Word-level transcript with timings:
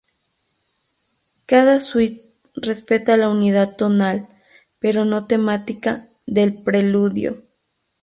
Cada 1.45 1.79
suite 1.79 2.23
respeta 2.55 3.17
la 3.17 3.29
unidad 3.29 3.75
tonal, 3.75 4.27
pero 4.79 5.05
no 5.05 5.27
temática, 5.27 6.07
del 6.25 6.55
preludio. 6.63 7.37